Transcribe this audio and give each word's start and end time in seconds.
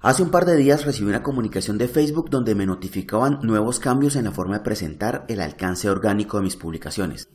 Hace 0.00 0.22
un 0.22 0.30
par 0.30 0.44
de 0.44 0.54
días 0.54 0.84
recibí 0.84 1.08
una 1.08 1.24
comunicación 1.24 1.76
de 1.76 1.88
Facebook 1.88 2.30
donde 2.30 2.54
me 2.54 2.66
notificaban 2.66 3.40
nuevos 3.42 3.80
cambios 3.80 4.14
en 4.14 4.26
la 4.26 4.30
forma 4.30 4.58
de 4.58 4.64
presentar 4.64 5.24
el 5.28 5.40
alcance 5.40 5.90
orgánico 5.90 6.36
de 6.36 6.44
mis 6.44 6.54
publicaciones. 6.54 7.28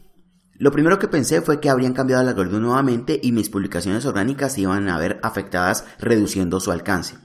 Lo 0.53 0.71
primero 0.71 0.97
que 0.97 1.09
pensé 1.09 1.41
fue 1.41 1.59
que 1.59 1.69
habrían 1.69 1.91
cambiado 1.91 2.21
el 2.21 2.29
algoritmo 2.29 2.59
nuevamente 2.59 3.19
y 3.21 3.33
mis 3.33 3.49
publicaciones 3.49 4.05
orgánicas 4.05 4.57
iban 4.57 4.87
a 4.87 4.97
ver 4.97 5.19
afectadas 5.23 5.83
reduciendo 5.99 6.61
su 6.61 6.71
alcance. 6.71 7.17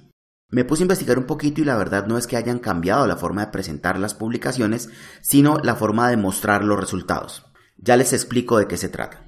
Me 0.51 0.65
puse 0.65 0.83
a 0.83 0.87
investigar 0.87 1.19
un 1.19 1.27
poquito 1.27 1.61
y 1.61 1.65
la 1.65 1.77
verdad 1.77 2.07
no 2.09 2.19
es 2.19 2.27
que 2.27 2.37
hayan 2.37 2.59
cambiado 2.59 3.07
la 3.07 3.17
forma 3.17 3.45
de 3.45 3.53
presentar 3.53 3.97
las 4.01 4.15
publicaciones, 4.15 4.89
sino 5.21 5.59
la 5.63 5.77
forma 5.77 6.11
de 6.11 6.17
mostrar 6.17 6.65
los 6.65 6.81
resultados. 6.81 7.45
Ya 7.77 7.97
les 7.97 8.13
explico 8.13 8.59
de 8.59 8.67
qué 8.67 8.77
se 8.77 8.89
trata. 8.89 9.28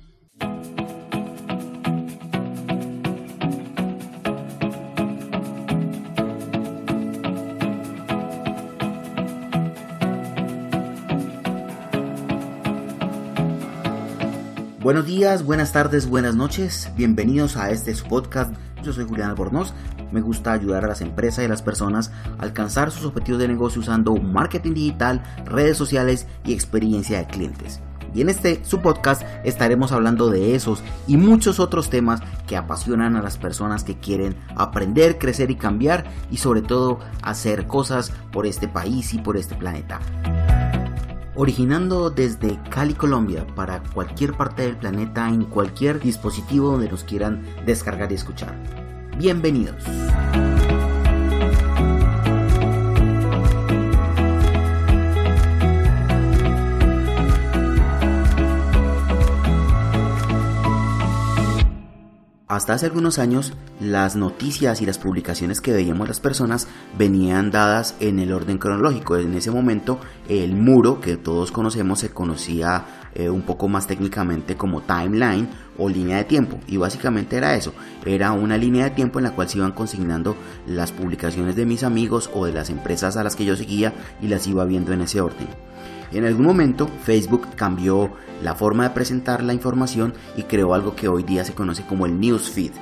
Buenos 14.91 15.07
días, 15.07 15.45
buenas 15.45 15.71
tardes, 15.71 16.09
buenas 16.09 16.35
noches. 16.35 16.91
Bienvenidos 16.97 17.57
a 17.57 17.71
este 17.71 17.95
podcast. 17.95 18.53
Yo 18.83 18.93
soy 18.93 19.07
Julián 19.07 19.31
Albornoz. 19.31 19.73
Me 20.11 20.21
gusta 20.21 20.51
ayudar 20.53 20.85
a 20.85 20.89
las 20.89 21.01
empresas 21.01 21.43
y 21.43 21.45
a 21.45 21.49
las 21.49 21.63
personas 21.63 22.11
a 22.41 22.43
alcanzar 22.43 22.91
sus 22.91 23.05
objetivos 23.05 23.41
de 23.41 23.47
negocio 23.47 23.83
usando 23.83 24.17
marketing 24.17 24.75
digital, 24.75 25.23
redes 25.45 25.77
sociales 25.77 26.27
y 26.45 26.55
experiencia 26.55 27.19
de 27.19 27.29
clientes. 27.29 27.81
Y 28.17 28.23
en 28.23 28.31
este 28.31 28.65
su 28.65 28.81
podcast 28.81 29.23
estaremos 29.45 29.93
hablando 29.93 30.29
de 30.29 30.57
esos 30.57 30.83
y 31.07 31.17
muchos 31.17 31.61
otros 31.61 31.89
temas 31.89 32.21
que 32.49 32.57
apasionan 32.57 33.15
a 33.15 33.23
las 33.23 33.39
personas 33.39 33.85
que 33.85 33.97
quieren 33.97 34.35
aprender, 34.57 35.19
crecer 35.19 35.53
y 35.53 35.55
cambiar 35.55 36.03
y 36.33 36.39
sobre 36.39 36.63
todo 36.63 36.99
hacer 37.23 37.69
cosas 37.69 38.11
por 38.33 38.45
este 38.45 38.67
país 38.67 39.15
y 39.15 39.19
por 39.19 39.37
este 39.37 39.55
planeta 39.55 40.01
originando 41.35 42.11
desde 42.11 42.59
Cali, 42.71 42.95
Colombia, 42.95 43.47
para 43.55 43.83
cualquier 43.95 44.35
parte 44.35 44.63
del 44.63 44.77
planeta 44.77 45.29
en 45.29 45.45
cualquier 45.45 46.01
dispositivo 46.01 46.73
donde 46.73 46.89
nos 46.89 47.05
quieran 47.05 47.43
descargar 47.65 48.11
y 48.13 48.17
escuchar. 48.17 48.55
Bienvenidos. 49.17 49.85
Hasta 62.51 62.73
hace 62.73 62.87
algunos 62.87 63.21
años, 63.21 63.53
las 63.79 64.17
noticias 64.17 64.83
y 64.83 64.85
las 64.85 64.99
publicaciones 64.99 65.61
que 65.61 65.73
veíamos 65.73 66.09
las 66.09 66.19
personas 66.19 66.67
venían 66.99 67.53
dadas 67.53 67.95
en 68.01 68.19
el 68.19 68.33
orden 68.33 68.59
cronológico. 68.59 69.17
En 69.17 69.35
ese 69.35 69.53
momento, 69.53 70.01
el 70.29 70.57
muro 70.57 71.01
que 71.01 71.17
todos 71.17 71.53
conocemos 71.53 72.01
se 72.01 72.11
conocía 72.11 72.87
eh, 73.15 73.31
un 73.31 73.43
poco 73.43 73.69
más 73.69 73.87
técnicamente 73.87 74.57
como 74.57 74.81
timeline 74.81 75.49
o 75.79 75.89
línea 75.89 76.17
de 76.17 76.25
tiempo. 76.25 76.59
Y 76.67 76.77
básicamente 76.77 77.37
era 77.37 77.55
eso, 77.55 77.73
era 78.05 78.33
una 78.33 78.57
línea 78.57 78.83
de 78.83 78.91
tiempo 78.97 79.21
en 79.21 79.27
la 79.27 79.31
cual 79.37 79.49
se 79.49 79.59
iban 79.59 79.71
consignando 79.71 80.35
las 80.67 80.91
publicaciones 80.91 81.55
de 81.55 81.67
mis 81.67 81.85
amigos 81.85 82.31
o 82.35 82.47
de 82.47 82.53
las 82.53 82.69
empresas 82.69 83.17
a 83.17 83.23
las 83.23 83.37
que 83.37 83.45
yo 83.45 83.55
seguía 83.55 83.95
y 84.21 84.27
las 84.27 84.49
iba 84.49 84.65
viendo 84.65 84.93
en 84.93 85.03
ese 85.03 85.21
orden. 85.21 85.47
En 86.13 86.25
algún 86.25 86.47
momento 86.47 86.89
Facebook 87.05 87.47
cambió 87.55 88.13
la 88.43 88.55
forma 88.55 88.85
de 88.85 88.91
presentar 88.91 89.43
la 89.43 89.55
información 89.55 90.15
y 90.37 90.45
creó 90.45 90.75
algo 90.75 90.97
que 90.97 91.09
hoy 91.09 91.23
día 91.23 91.45
se 91.45 91.55
conoce 91.55 91.85
como 91.85 92.07
el 92.07 92.19
newsfeed. 92.19 92.73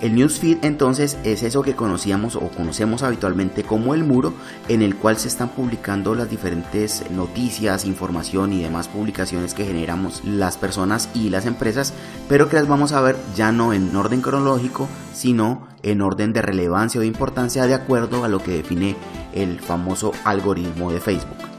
El 0.00 0.16
newsfeed 0.16 0.64
entonces 0.64 1.16
es 1.22 1.44
eso 1.44 1.62
que 1.62 1.76
conocíamos 1.76 2.34
o 2.34 2.48
conocemos 2.48 3.04
habitualmente 3.04 3.62
como 3.62 3.94
el 3.94 4.02
muro 4.02 4.34
en 4.68 4.82
el 4.82 4.96
cual 4.96 5.16
se 5.16 5.28
están 5.28 5.50
publicando 5.50 6.16
las 6.16 6.28
diferentes 6.28 7.08
noticias, 7.12 7.84
información 7.84 8.52
y 8.52 8.62
demás 8.62 8.88
publicaciones 8.88 9.54
que 9.54 9.64
generamos 9.64 10.24
las 10.24 10.56
personas 10.56 11.08
y 11.14 11.28
las 11.28 11.46
empresas, 11.46 11.94
pero 12.28 12.48
que 12.48 12.56
las 12.56 12.66
vamos 12.66 12.90
a 12.90 13.00
ver 13.00 13.16
ya 13.36 13.52
no 13.52 13.72
en 13.72 13.94
orden 13.94 14.22
cronológico, 14.22 14.88
sino 15.12 15.68
en 15.84 16.00
orden 16.00 16.32
de 16.32 16.42
relevancia 16.42 16.98
o 16.98 17.02
de 17.02 17.06
importancia 17.06 17.66
de 17.68 17.74
acuerdo 17.74 18.24
a 18.24 18.28
lo 18.28 18.42
que 18.42 18.56
define 18.56 18.96
el 19.32 19.60
famoso 19.60 20.10
algoritmo 20.24 20.90
de 20.90 20.98
Facebook. 20.98 21.51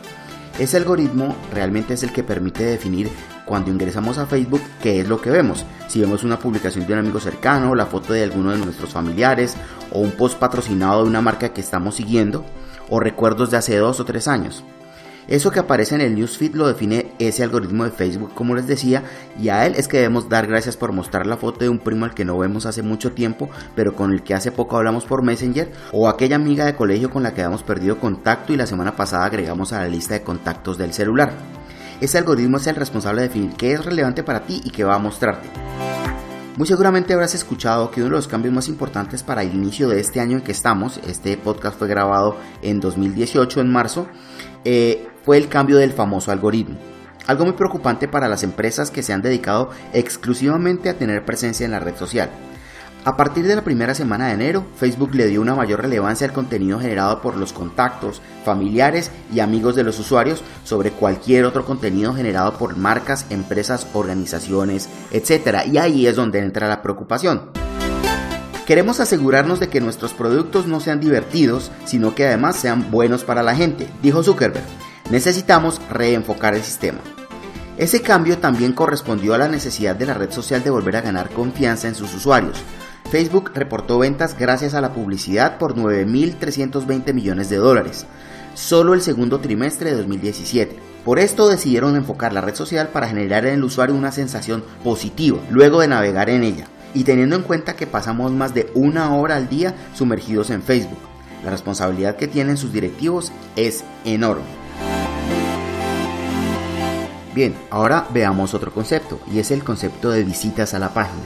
Ese 0.59 0.77
algoritmo 0.77 1.35
realmente 1.51 1.95
es 1.95 2.03
el 2.03 2.13
que 2.13 2.23
permite 2.23 2.63
definir 2.63 3.09
cuando 3.45 3.71
ingresamos 3.71 4.19
a 4.19 4.27
Facebook 4.27 4.61
qué 4.81 4.99
es 4.99 5.07
lo 5.07 5.19
que 5.19 5.31
vemos. 5.31 5.65
Si 5.87 5.99
vemos 5.99 6.23
una 6.23 6.37
publicación 6.37 6.85
de 6.85 6.93
un 6.93 6.99
amigo 6.99 7.19
cercano, 7.19 7.73
la 7.73 7.87
foto 7.87 8.13
de 8.13 8.23
alguno 8.23 8.51
de 8.51 8.59
nuestros 8.59 8.91
familiares 8.91 9.55
o 9.91 9.99
un 9.99 10.11
post 10.11 10.37
patrocinado 10.37 11.03
de 11.03 11.09
una 11.09 11.21
marca 11.21 11.53
que 11.53 11.61
estamos 11.61 11.95
siguiendo 11.95 12.45
o 12.89 12.99
recuerdos 12.99 13.49
de 13.49 13.57
hace 13.57 13.77
dos 13.77 13.99
o 13.99 14.05
tres 14.05 14.27
años. 14.27 14.63
Eso 15.27 15.51
que 15.51 15.59
aparece 15.59 15.95
en 15.95 16.01
el 16.01 16.15
newsfeed 16.15 16.55
lo 16.55 16.67
define 16.67 17.11
ese 17.19 17.43
algoritmo 17.43 17.85
de 17.85 17.91
Facebook, 17.91 18.33
como 18.33 18.55
les 18.55 18.67
decía, 18.67 19.03
y 19.39 19.49
a 19.49 19.65
él 19.65 19.75
es 19.75 19.87
que 19.87 19.97
debemos 19.97 20.29
dar 20.29 20.47
gracias 20.47 20.75
por 20.75 20.91
mostrar 20.91 21.25
la 21.25 21.37
foto 21.37 21.59
de 21.59 21.69
un 21.69 21.79
primo 21.79 22.05
al 22.05 22.13
que 22.13 22.25
no 22.25 22.37
vemos 22.37 22.65
hace 22.65 22.83
mucho 22.83 23.13
tiempo, 23.13 23.49
pero 23.75 23.95
con 23.95 24.11
el 24.11 24.23
que 24.23 24.33
hace 24.33 24.51
poco 24.51 24.77
hablamos 24.77 25.05
por 25.05 25.23
Messenger, 25.23 25.71
o 25.91 26.09
aquella 26.09 26.35
amiga 26.35 26.65
de 26.65 26.75
colegio 26.75 27.09
con 27.09 27.23
la 27.23 27.33
que 27.33 27.41
hemos 27.41 27.63
perdido 27.63 27.99
contacto 27.99 28.53
y 28.53 28.57
la 28.57 28.67
semana 28.67 28.95
pasada 28.95 29.25
agregamos 29.25 29.73
a 29.73 29.79
la 29.79 29.87
lista 29.87 30.13
de 30.13 30.23
contactos 30.23 30.77
del 30.77 30.93
celular. 30.93 31.33
Ese 32.01 32.17
algoritmo 32.17 32.57
es 32.57 32.67
el 32.67 32.75
responsable 32.75 33.21
de 33.21 33.27
definir 33.29 33.53
qué 33.53 33.73
es 33.73 33.85
relevante 33.85 34.23
para 34.23 34.45
ti 34.45 34.61
y 34.63 34.71
qué 34.71 34.83
va 34.83 34.95
a 34.95 34.99
mostrarte. 34.99 35.47
Muy 36.55 36.67
seguramente 36.67 37.13
habrás 37.13 37.33
escuchado 37.33 37.89
que 37.89 38.01
uno 38.01 38.11
de 38.11 38.17
los 38.17 38.27
cambios 38.27 38.53
más 38.53 38.67
importantes 38.67 39.23
para 39.23 39.41
el 39.41 39.55
inicio 39.55 39.89
de 39.89 39.99
este 39.99 40.19
año 40.19 40.37
en 40.37 40.43
que 40.43 40.51
estamos, 40.51 40.99
este 41.07 41.35
podcast 41.35 41.79
fue 41.79 41.87
grabado 41.87 42.37
en 42.61 42.79
2018, 42.79 43.61
en 43.61 43.71
marzo, 43.71 44.07
eh, 44.63 45.02
fue 45.23 45.37
el 45.37 45.47
cambio 45.47 45.77
del 45.77 45.93
famoso 45.93 46.31
algoritmo. 46.31 46.77
Algo 47.27 47.45
muy 47.45 47.53
preocupante 47.53 48.07
para 48.07 48.27
las 48.27 48.43
empresas 48.43 48.91
que 48.91 49.03
se 49.03 49.13
han 49.13 49.21
dedicado 49.21 49.69
exclusivamente 49.93 50.89
a 50.89 50.97
tener 50.97 51.25
presencia 51.25 51.65
en 51.65 51.71
la 51.71 51.79
red 51.79 51.95
social. 51.95 52.29
A 53.05 53.17
partir 53.17 53.45
de 53.45 53.55
la 53.55 53.63
primera 53.63 53.95
semana 53.95 54.27
de 54.27 54.33
enero, 54.33 54.65
Facebook 54.77 55.13
le 55.13 55.27
dio 55.27 55.41
una 55.41 55.55
mayor 55.55 55.81
relevancia 55.81 56.25
al 56.25 56.31
contenido 56.31 56.79
generado 56.79 57.21
por 57.21 57.35
los 57.35 57.51
contactos, 57.51 58.21
familiares 58.45 59.11
y 59.33 59.41
amigos 59.41 59.75
de 59.75 59.83
los 59.83 59.99
usuarios 59.99 60.41
sobre 60.63 60.91
cualquier 60.91 61.43
otro 61.43 61.65
contenido 61.65 62.13
generado 62.13 62.57
por 62.57 62.77
marcas, 62.77 63.25
empresas, 63.29 63.87
organizaciones, 63.93 64.87
etc. 65.11 65.65
Y 65.69 65.79
ahí 65.79 66.07
es 66.07 66.15
donde 66.15 66.39
entra 66.39 66.69
la 66.69 66.81
preocupación. 66.81 67.49
Queremos 68.65 69.01
asegurarnos 69.01 69.59
de 69.59 69.67
que 69.67 69.81
nuestros 69.81 70.13
productos 70.13 70.67
no 70.67 70.79
sean 70.79 71.01
divertidos, 71.01 71.71
sino 71.83 72.15
que 72.15 72.25
además 72.25 72.55
sean 72.55 72.89
buenos 72.89 73.25
para 73.25 73.43
la 73.43 73.53
gente, 73.53 73.89
dijo 74.01 74.23
Zuckerberg. 74.23 74.63
Necesitamos 75.13 75.79
reenfocar 75.91 76.55
el 76.55 76.63
sistema. 76.63 76.97
Ese 77.77 78.01
cambio 78.01 78.39
también 78.39 78.73
correspondió 78.73 79.35
a 79.35 79.37
la 79.37 79.47
necesidad 79.47 79.95
de 79.95 80.07
la 80.07 80.15
red 80.15 80.31
social 80.31 80.63
de 80.63 80.71
volver 80.71 80.95
a 80.95 81.01
ganar 81.01 81.29
confianza 81.29 81.87
en 81.87 81.93
sus 81.93 82.15
usuarios. 82.15 82.57
Facebook 83.11 83.51
reportó 83.53 83.99
ventas 83.99 84.35
gracias 84.35 84.73
a 84.73 84.81
la 84.81 84.91
publicidad 84.91 85.59
por 85.59 85.75
9.320 85.75 87.13
millones 87.13 87.47
de 87.51 87.57
dólares, 87.57 88.07
solo 88.55 88.95
el 88.95 89.03
segundo 89.03 89.39
trimestre 89.39 89.91
de 89.91 89.97
2017. 89.97 90.79
Por 91.05 91.19
esto 91.19 91.47
decidieron 91.47 91.95
enfocar 91.95 92.33
la 92.33 92.41
red 92.41 92.55
social 92.55 92.87
para 92.87 93.07
generar 93.07 93.45
en 93.45 93.53
el 93.53 93.63
usuario 93.63 93.93
una 93.93 94.11
sensación 94.11 94.63
positiva 94.83 95.37
luego 95.51 95.81
de 95.81 95.89
navegar 95.89 96.31
en 96.31 96.41
ella 96.41 96.65
y 96.95 97.03
teniendo 97.03 97.35
en 97.35 97.43
cuenta 97.43 97.75
que 97.75 97.85
pasamos 97.85 98.31
más 98.31 98.55
de 98.55 98.71
una 98.73 99.15
hora 99.15 99.35
al 99.35 99.47
día 99.47 99.75
sumergidos 99.93 100.49
en 100.49 100.63
Facebook. 100.63 100.97
La 101.45 101.51
responsabilidad 101.51 102.15
que 102.15 102.27
tienen 102.27 102.57
sus 102.57 102.73
directivos 102.73 103.31
es 103.55 103.83
enorme. 104.05 104.62
Bien, 107.33 107.55
ahora 107.71 108.07
veamos 108.13 108.53
otro 108.53 108.71
concepto 108.71 109.19
y 109.31 109.39
es 109.39 109.49
el 109.49 109.63
concepto 109.63 110.11
de 110.11 110.23
visitas 110.23 110.73
a 110.73 110.79
la 110.79 110.93
página. 110.93 111.23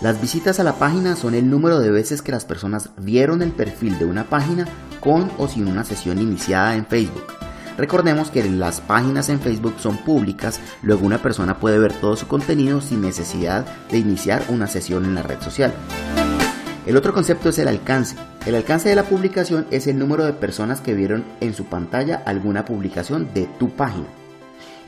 Las 0.00 0.20
visitas 0.20 0.60
a 0.60 0.64
la 0.64 0.74
página 0.74 1.16
son 1.16 1.34
el 1.34 1.50
número 1.50 1.80
de 1.80 1.90
veces 1.90 2.22
que 2.22 2.30
las 2.30 2.44
personas 2.44 2.90
vieron 2.98 3.42
el 3.42 3.50
perfil 3.50 3.98
de 3.98 4.04
una 4.04 4.24
página 4.24 4.64
con 5.00 5.28
o 5.38 5.48
sin 5.48 5.66
una 5.66 5.82
sesión 5.82 6.20
iniciada 6.20 6.76
en 6.76 6.86
Facebook. 6.86 7.26
Recordemos 7.76 8.30
que 8.30 8.48
las 8.48 8.80
páginas 8.80 9.28
en 9.28 9.40
Facebook 9.40 9.74
son 9.78 9.96
públicas, 9.98 10.60
luego 10.82 11.04
una 11.04 11.18
persona 11.18 11.58
puede 11.58 11.80
ver 11.80 11.92
todo 11.92 12.14
su 12.14 12.28
contenido 12.28 12.80
sin 12.80 13.00
necesidad 13.00 13.66
de 13.90 13.98
iniciar 13.98 14.44
una 14.48 14.68
sesión 14.68 15.04
en 15.04 15.16
la 15.16 15.22
red 15.22 15.40
social. 15.40 15.72
El 16.86 16.96
otro 16.96 17.12
concepto 17.12 17.48
es 17.48 17.58
el 17.58 17.68
alcance. 17.68 18.16
El 18.46 18.54
alcance 18.54 18.88
de 18.88 18.94
la 18.94 19.02
publicación 19.02 19.66
es 19.72 19.88
el 19.88 19.98
número 19.98 20.24
de 20.24 20.32
personas 20.32 20.80
que 20.80 20.94
vieron 20.94 21.24
en 21.40 21.54
su 21.54 21.64
pantalla 21.64 22.22
alguna 22.24 22.64
publicación 22.64 23.28
de 23.34 23.46
tu 23.58 23.70
página. 23.70 24.06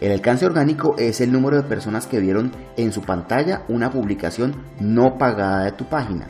El 0.00 0.12
alcance 0.12 0.47
orgánico 0.47 0.97
es 0.99 1.20
el 1.20 1.31
número 1.31 1.56
de 1.56 1.69
personas 1.69 2.06
que 2.06 2.20
vieron 2.20 2.52
en 2.76 2.93
su 2.93 3.02
pantalla 3.02 3.62
una 3.69 3.91
publicación 3.91 4.55
no 4.81 5.19
pagada 5.19 5.64
de 5.64 5.73
tu 5.73 5.85
página 5.85 6.26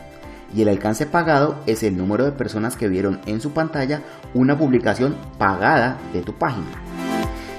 y 0.55 0.63
el 0.63 0.69
alcance 0.69 1.07
pagado 1.07 1.57
es 1.67 1.83
el 1.83 1.97
número 1.97 2.25
de 2.25 2.33
personas 2.33 2.77
que 2.77 2.89
vieron 2.89 3.21
en 3.27 3.41
su 3.41 3.53
pantalla 3.53 4.03
una 4.35 4.59
publicación 4.59 5.17
pagada 5.39 5.99
de 6.13 6.23
tu 6.23 6.35
página. 6.35 6.67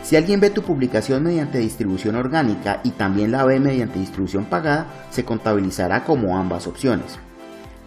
Si 0.04 0.16
alguien 0.16 0.40
ve 0.40 0.50
tu 0.50 0.62
publicación 0.62 1.24
mediante 1.24 1.60
distribución 1.60 2.16
orgánica 2.16 2.82
y 2.84 2.92
también 2.92 3.32
la 3.32 3.46
ve 3.46 3.60
mediante 3.60 4.00
distribución 4.00 4.46
pagada, 4.46 4.88
se 5.10 5.24
contabilizará 5.24 6.04
como 6.04 6.38
ambas 6.38 6.68
opciones. 6.68 7.18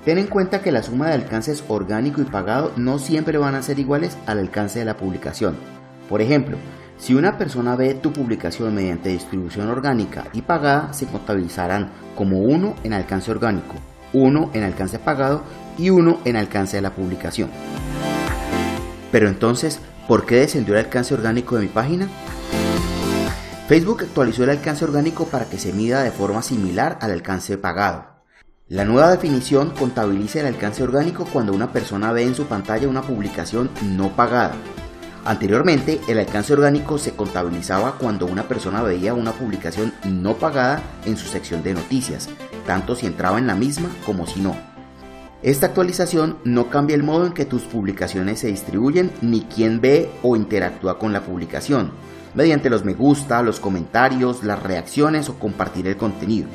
Ten 0.05 0.19
en 0.19 0.27
cuenta 0.27 0.62
que 0.62 0.73
la 0.73 0.82
suma 0.82 1.09
de 1.09 1.15
alcances 1.15 1.65
orgánico 1.69 2.20
y 2.20 2.25
pagado 2.25 2.73
no 2.77 2.99
siempre 2.99 3.37
van 3.38 3.55
a 3.55 3.62
ser 3.62 3.79
iguales 3.79 4.17
al 4.27 4.38
alcance 4.38 4.79
de 4.79 4.85
la 4.85 4.97
publicación. 4.97 5.56
Por 6.09 6.20
ejemplo, 6.20 6.56
si 6.99 7.14
una 7.14 7.37
persona 7.37 7.76
ve 7.76 7.94
tu 7.94 8.12
publicación 8.12 8.75
mediante 8.75 9.11
distribución 9.11 9.69
orgánica 9.69 10.25
y 10.32 10.43
pagada, 10.43 10.93
se 10.93 11.06
contabilizarán 11.06 11.91
como 12.14 12.41
uno 12.41 12.75
en 12.85 12.93
alcance 12.93 13.31
orgánico, 13.31 13.75
uno 14.12 14.50
en 14.55 14.62
alcance 14.62 14.99
pagado 14.99 15.43
y 15.76 15.91
uno 15.91 16.20
en 16.25 16.37
alcance 16.37 16.76
de 16.76 16.82
la 16.82 16.94
publicación. 16.94 17.50
Pero 19.11 19.29
entonces, 19.29 19.81
¿por 20.08 20.25
qué 20.25 20.37
descendió 20.37 20.75
el 20.75 20.85
alcance 20.85 21.14
orgánico 21.14 21.56
de 21.56 21.62
mi 21.62 21.69
página? 21.69 22.08
Facebook 23.69 24.02
actualizó 24.02 24.44
el 24.44 24.50
alcance 24.50 24.85
orgánico 24.85 25.26
para 25.26 25.46
que 25.46 25.58
se 25.58 25.73
mida 25.73 26.02
de 26.02 26.11
forma 26.11 26.43
similar 26.43 26.99
al 27.00 27.12
alcance 27.12 27.56
pagado. 27.58 28.06
La 28.69 28.85
nueva 28.85 29.11
definición 29.11 29.70
contabiliza 29.70 30.41
el 30.41 30.46
alcance 30.46 30.82
orgánico 30.82 31.26
cuando 31.31 31.52
una 31.52 31.73
persona 31.73 32.12
ve 32.12 32.23
en 32.23 32.35
su 32.35 32.46
pantalla 32.46 32.88
una 32.88 33.02
publicación 33.02 33.70
no 33.82 34.17
pagada. 34.17 34.55
Anteriormente, 35.25 36.00
el 36.06 36.19
alcance 36.19 36.53
orgánico 36.53 36.99
se 36.99 37.15
contabilizaba 37.17 37.97
cuando 37.97 38.26
una 38.26 38.47
persona 38.47 38.82
veía 38.82 39.15
una 39.15 39.32
publicación 39.32 39.94
no 40.05 40.35
pagada 40.35 40.82
en 41.06 41.17
su 41.17 41.26
sección 41.29 41.62
de 41.62 41.73
noticias, 41.73 42.29
tanto 42.67 42.94
si 42.94 43.06
entraba 43.06 43.38
en 43.38 43.47
la 43.47 43.55
misma 43.55 43.88
como 44.05 44.26
si 44.26 44.41
no. 44.41 44.55
Esta 45.43 45.67
actualización 45.67 46.38
no 46.44 46.69
cambia 46.69 46.94
el 46.94 47.03
modo 47.03 47.26
en 47.26 47.32
que 47.32 47.47
tus 47.47 47.62
publicaciones 47.62 48.41
se 48.41 48.49
distribuyen 48.49 49.12
ni 49.23 49.43
quién 49.43 49.81
ve 49.81 50.11
o 50.23 50.37
interactúa 50.37 50.99
con 50.99 51.15
la 51.15 51.23
publicación, 51.23 51.93
mediante 52.35 52.69
los 52.69 52.85
me 52.85 52.93
gusta, 52.93 53.43
los 53.43 53.61
comentarios, 53.61 54.44
las 54.44 54.62
reacciones 54.62 55.31
o 55.31 55.38
compartir 55.38 55.87
el 55.87 55.97
contenido 55.97 56.49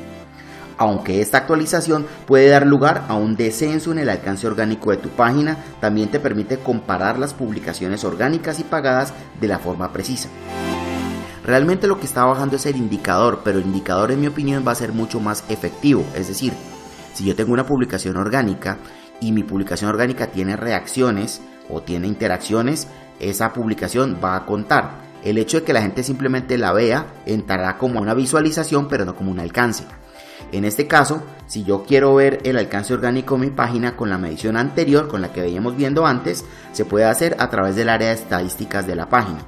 aunque 0.80 1.20
esta 1.20 1.36
actualización 1.36 2.06
puede 2.26 2.48
dar 2.48 2.66
lugar 2.66 3.04
a 3.08 3.14
un 3.14 3.36
descenso 3.36 3.92
en 3.92 3.98
el 3.98 4.08
alcance 4.08 4.46
orgánico 4.46 4.90
de 4.90 4.96
tu 4.96 5.10
página, 5.10 5.58
también 5.78 6.08
te 6.08 6.18
permite 6.18 6.56
comparar 6.56 7.18
las 7.18 7.34
publicaciones 7.34 8.02
orgánicas 8.02 8.58
y 8.60 8.64
pagadas 8.64 9.12
de 9.38 9.46
la 9.46 9.58
forma 9.58 9.92
precisa. 9.92 10.30
Realmente 11.44 11.86
lo 11.86 12.00
que 12.00 12.06
está 12.06 12.24
bajando 12.24 12.56
es 12.56 12.64
el 12.64 12.76
indicador, 12.76 13.42
pero 13.44 13.58
el 13.58 13.66
indicador 13.66 14.10
en 14.10 14.22
mi 14.22 14.28
opinión 14.28 14.64
va 14.66 14.72
a 14.72 14.74
ser 14.74 14.94
mucho 14.94 15.20
más 15.20 15.44
efectivo. 15.50 16.02
Es 16.14 16.28
decir, 16.28 16.54
si 17.12 17.26
yo 17.26 17.36
tengo 17.36 17.52
una 17.52 17.66
publicación 17.66 18.16
orgánica 18.16 18.78
y 19.20 19.32
mi 19.32 19.42
publicación 19.42 19.90
orgánica 19.90 20.28
tiene 20.28 20.56
reacciones 20.56 21.42
o 21.68 21.82
tiene 21.82 22.06
interacciones, 22.06 22.88
esa 23.18 23.52
publicación 23.52 24.16
va 24.24 24.34
a 24.34 24.46
contar. 24.46 24.92
El 25.22 25.36
hecho 25.36 25.58
de 25.58 25.64
que 25.64 25.74
la 25.74 25.82
gente 25.82 26.02
simplemente 26.02 26.56
la 26.56 26.72
vea 26.72 27.04
entrará 27.26 27.76
como 27.76 28.00
una 28.00 28.14
visualización, 28.14 28.88
pero 28.88 29.04
no 29.04 29.14
como 29.14 29.30
un 29.30 29.40
alcance. 29.40 29.84
En 30.52 30.64
este 30.64 30.86
caso, 30.86 31.22
si 31.46 31.62
yo 31.64 31.84
quiero 31.84 32.14
ver 32.14 32.40
el 32.44 32.56
alcance 32.56 32.92
orgánico 32.92 33.36
de 33.36 33.46
mi 33.46 33.50
página 33.50 33.96
con 33.96 34.10
la 34.10 34.18
medición 34.18 34.56
anterior, 34.56 35.06
con 35.06 35.20
la 35.20 35.32
que 35.32 35.42
veíamos 35.42 35.76
viendo 35.76 36.06
antes, 36.06 36.44
se 36.72 36.84
puede 36.84 37.04
hacer 37.04 37.36
a 37.38 37.50
través 37.50 37.76
del 37.76 37.88
área 37.88 38.08
de 38.08 38.14
estadísticas 38.14 38.86
de 38.86 38.96
la 38.96 39.08
página. 39.08 39.38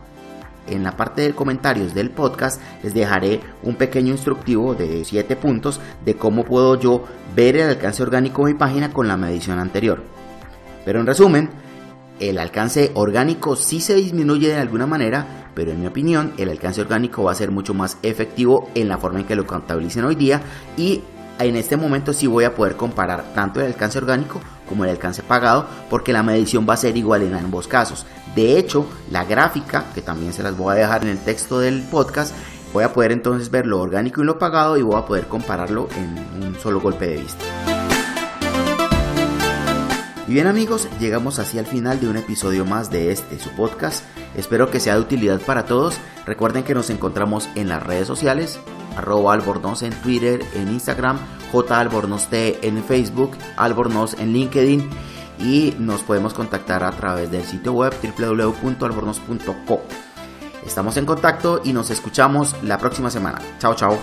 En 0.68 0.84
la 0.84 0.96
parte 0.96 1.22
de 1.22 1.34
comentarios 1.34 1.92
del 1.92 2.10
podcast 2.10 2.60
les 2.84 2.94
dejaré 2.94 3.40
un 3.64 3.74
pequeño 3.74 4.12
instructivo 4.12 4.74
de 4.74 5.04
7 5.04 5.34
puntos 5.34 5.80
de 6.04 6.14
cómo 6.14 6.44
puedo 6.44 6.78
yo 6.78 7.04
ver 7.34 7.56
el 7.56 7.68
alcance 7.70 8.02
orgánico 8.02 8.46
de 8.46 8.52
mi 8.52 8.58
página 8.58 8.92
con 8.92 9.08
la 9.08 9.16
medición 9.16 9.58
anterior. 9.58 10.04
Pero 10.84 11.00
en 11.00 11.06
resumen, 11.06 11.50
el 12.20 12.38
alcance 12.38 12.92
orgánico 12.94 13.56
sí 13.56 13.80
se 13.80 13.94
disminuye 13.94 14.48
de 14.48 14.60
alguna 14.60 14.86
manera, 14.86 15.41
pero 15.54 15.70
en 15.70 15.80
mi 15.80 15.86
opinión 15.86 16.32
el 16.38 16.50
alcance 16.50 16.80
orgánico 16.80 17.24
va 17.24 17.32
a 17.32 17.36
ser 17.36 17.50
mucho 17.50 17.74
más 17.74 17.98
efectivo 18.02 18.70
en 18.74 18.88
la 18.88 18.98
forma 18.98 19.20
en 19.20 19.26
que 19.26 19.36
lo 19.36 19.46
contabilicen 19.46 20.04
hoy 20.04 20.14
día 20.14 20.42
y 20.76 21.02
en 21.38 21.56
este 21.56 21.76
momento 21.76 22.12
sí 22.12 22.26
voy 22.26 22.44
a 22.44 22.54
poder 22.54 22.76
comparar 22.76 23.32
tanto 23.34 23.60
el 23.60 23.66
alcance 23.66 23.98
orgánico 23.98 24.40
como 24.68 24.84
el 24.84 24.90
alcance 24.90 25.22
pagado 25.22 25.66
porque 25.90 26.12
la 26.12 26.22
medición 26.22 26.66
va 26.68 26.74
a 26.74 26.78
ser 26.78 26.96
igual 26.96 27.22
en 27.22 27.34
ambos 27.34 27.68
casos. 27.68 28.06
De 28.34 28.58
hecho, 28.58 28.86
la 29.10 29.24
gráfica, 29.24 29.84
que 29.94 30.00
también 30.00 30.32
se 30.32 30.42
las 30.42 30.56
voy 30.56 30.72
a 30.72 30.78
dejar 30.78 31.02
en 31.02 31.10
el 31.10 31.18
texto 31.18 31.58
del 31.58 31.82
podcast, 31.82 32.34
voy 32.72 32.84
a 32.84 32.92
poder 32.92 33.12
entonces 33.12 33.50
ver 33.50 33.66
lo 33.66 33.80
orgánico 33.80 34.22
y 34.22 34.24
lo 34.24 34.38
pagado 34.38 34.76
y 34.78 34.82
voy 34.82 34.96
a 34.96 35.04
poder 35.04 35.26
compararlo 35.26 35.88
en 35.96 36.44
un 36.44 36.54
solo 36.60 36.80
golpe 36.80 37.06
de 37.06 37.18
vista. 37.18 37.81
Bien 40.32 40.46
amigos, 40.46 40.88
llegamos 40.98 41.38
así 41.38 41.58
al 41.58 41.66
final 41.66 42.00
de 42.00 42.08
un 42.08 42.16
episodio 42.16 42.64
más 42.64 42.90
de 42.90 43.12
este, 43.12 43.38
su 43.38 43.50
podcast. 43.50 44.02
Espero 44.34 44.70
que 44.70 44.80
sea 44.80 44.94
de 44.94 45.02
utilidad 45.02 45.38
para 45.42 45.66
todos. 45.66 45.98
Recuerden 46.24 46.64
que 46.64 46.72
nos 46.72 46.88
encontramos 46.88 47.50
en 47.54 47.68
las 47.68 47.82
redes 47.82 48.06
sociales, 48.06 48.58
arroba 48.96 49.34
albornoz 49.34 49.82
en 49.82 49.92
Twitter, 49.92 50.42
en 50.54 50.68
Instagram, 50.68 51.18
jalbornozt 51.52 52.32
en 52.32 52.82
Facebook, 52.82 53.32
albornoz 53.58 54.18
en 54.18 54.32
LinkedIn 54.32 54.88
y 55.38 55.74
nos 55.78 56.00
podemos 56.00 56.32
contactar 56.32 56.82
a 56.82 56.92
través 56.92 57.30
del 57.30 57.44
sitio 57.44 57.74
web 57.74 57.92
www.albornoz.co. 58.02 59.82
Estamos 60.64 60.96
en 60.96 61.04
contacto 61.04 61.60
y 61.62 61.74
nos 61.74 61.90
escuchamos 61.90 62.56
la 62.62 62.78
próxima 62.78 63.10
semana. 63.10 63.38
Chao, 63.58 63.74
chao. 63.74 63.98